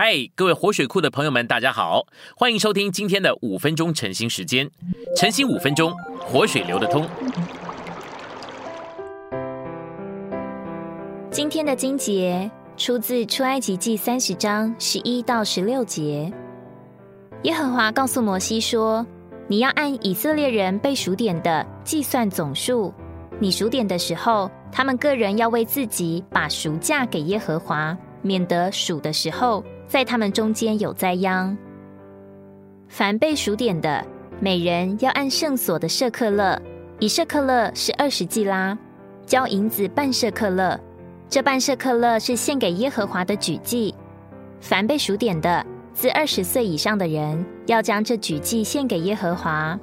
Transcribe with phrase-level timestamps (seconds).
[0.00, 2.06] 嗨，各位活水库的朋友们，大家好，
[2.36, 4.70] 欢迎收听今天的五分钟晨兴时间。
[5.16, 7.04] 晨兴五分钟，活水流得通。
[11.32, 16.32] 今天的经节出自出埃及记三十章十一到十六节。
[17.42, 19.04] 耶和华告诉摩西说
[19.50, 22.94] ：“你要按以色列人被数点的计算总数。
[23.40, 31.56] 你数点的时候，他们个人要为自己把赎价给耶和华，免得数的时候。”在他们中间有灾殃。
[32.88, 34.04] 凡被数点的，
[34.38, 36.60] 每人要按圣所的舍克勒，
[37.00, 38.76] 以舍克勒是二十季拉，
[39.26, 40.78] 交银子半舍克勒。
[41.28, 43.94] 这半舍克勒是献给耶和华的举祭。
[44.60, 49.78] 凡被数点的，自二十岁以上的人，要将这举祭献给耶和华。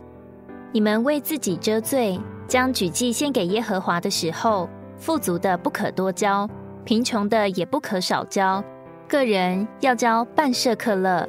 [0.71, 4.67] 你们为自己遮罪，将举祭献给耶和华的时候，
[4.98, 6.49] 富足的不可多交，
[6.84, 8.63] 贫穷的也不可少交。
[9.07, 11.27] 个人要交半舍克勒，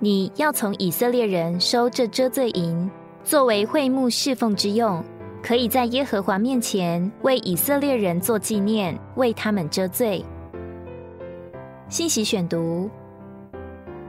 [0.00, 2.90] 你要从以色列人收这遮罪银，
[3.22, 5.02] 作为会幕侍奉之用，
[5.42, 10.24] 可以在耶和华面前为以色列人做纪念，为他们遮罪。
[11.88, 12.90] 信息选读：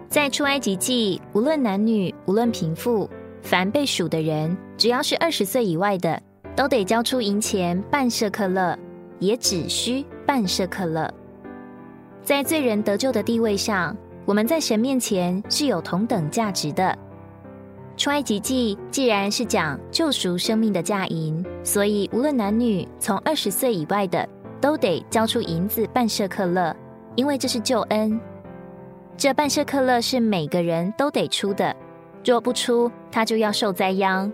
[0.10, 3.08] 在出埃及记，无论男女，无论贫富，
[3.44, 6.20] 凡被数的人，只要是二十岁以外的，
[6.56, 8.78] 都得交出银钱半舍克勒，
[9.20, 11.14] 也只需半舍克勒。
[12.28, 16.94] 在罪人得救的地位上，我们在神面前是有同等价值的。
[17.96, 24.28] 出埃及记既然是讲救赎生命的价银，所以无论男女，从二十岁以外的
[24.60, 26.76] 都得交出银子半舍克勒，
[27.16, 28.20] 因为这是救恩。
[29.16, 31.74] 这半舍克勒是每个人都得出的，
[32.26, 34.30] 若不出，他就要受灾殃。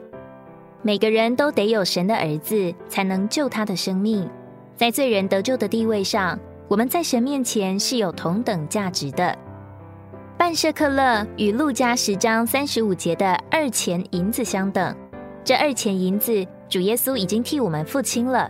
[0.82, 4.28] 每个人都得有神的儿子，才能救他的生命。
[4.76, 6.40] 在罪人得救的地位上。
[6.68, 9.38] 我们在神面前是有同等价值的。
[10.38, 14.96] 半舍克勒与路加十章三十五节的二钱银子相等。
[15.44, 18.50] 这二钱银子，主耶稣已经替我们付清了。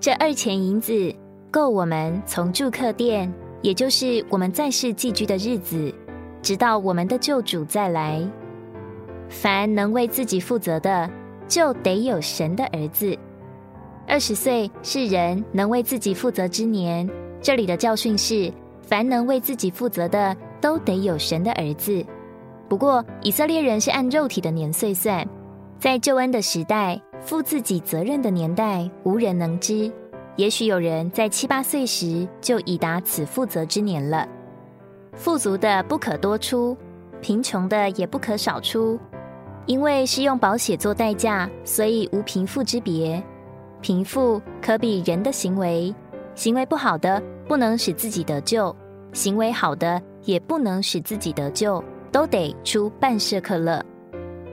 [0.00, 1.14] 这二钱银子
[1.50, 5.92] 够我们从住客店，也就是我们在世寄居的日子，
[6.40, 8.24] 直到我们的救主再来。
[9.28, 11.10] 凡能为自己负责的，
[11.46, 13.16] 就得有神的儿子。
[14.06, 17.08] 二十岁是人能为自己负责之年。
[17.40, 22.04] 这里的教训是：凡能为自己负责的，都得有神的儿子。
[22.68, 25.26] 不过，以色列人是按肉体的年岁算，
[25.78, 29.90] 在救恩的时代，负自己责任的年代，无人能知。
[30.36, 34.28] 也许有人在七八岁时就已达此负责之年了。
[35.14, 36.76] 富足的不可多出，
[37.20, 38.98] 贫穷的也不可少出，
[39.66, 43.22] 因为是用保险做代价，所以无贫富之别。
[43.80, 45.94] 贫富可比人的行为。
[46.38, 48.74] 行为不好的不能使自己得救，
[49.12, 51.82] 行为好的也不能使自己得救，
[52.12, 53.84] 都得出半舍克勒。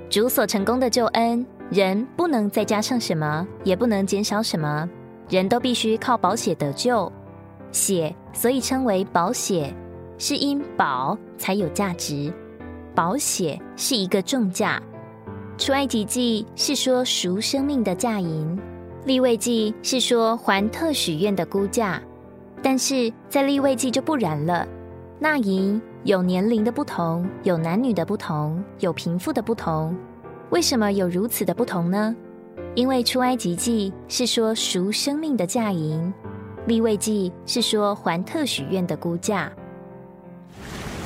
[0.10, 4.90] 主所成功的救恩，人不能再加上什么，也不能减少什么，
[5.30, 7.12] 人都必须靠保血得救。
[7.72, 9.72] 血所以称为保血，
[10.18, 12.34] 是因保才有价值，
[12.96, 14.82] 保血是一个重价。
[15.56, 18.60] 出埃及记是说赎生命的价银。
[19.06, 22.02] 立位记是说还特许愿的估价，
[22.64, 24.68] 但是在立位记就不然了。
[25.20, 29.96] 那银有年龄的不同，有男女的不同，有贫富的不同。
[30.50, 32.16] 为什么有如此的不同呢？
[32.74, 36.12] 因为出埃及记是说赎生命的价银，
[36.66, 39.52] 立位记是说还特许愿的估价。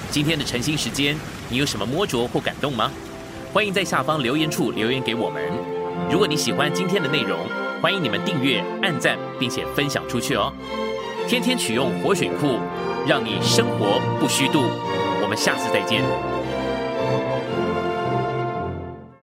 [0.09, 1.17] 今天的晨兴时间，
[1.49, 2.89] 你有什么摸着或感动吗？
[3.51, 5.43] 欢迎在下方留言处留言给我们。
[6.09, 7.37] 如果你喜欢今天的内容，
[7.81, 10.51] 欢迎你们订阅、按赞，并且分享出去哦！
[11.29, 12.59] 天天取用活水库，
[13.07, 14.63] 让你生活不虚度。
[15.21, 16.03] 我们下次再见。